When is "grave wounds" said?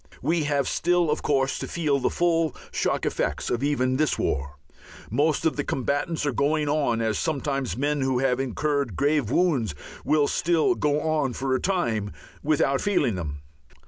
8.95-9.75